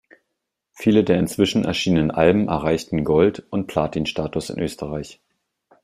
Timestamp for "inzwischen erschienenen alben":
1.19-2.47